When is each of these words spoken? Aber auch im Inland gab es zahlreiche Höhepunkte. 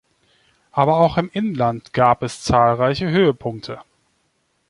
Aber 0.71 0.97
auch 0.97 1.19
im 1.19 1.29
Inland 1.31 1.93
gab 1.93 2.23
es 2.23 2.41
zahlreiche 2.41 3.07
Höhepunkte. 3.11 3.81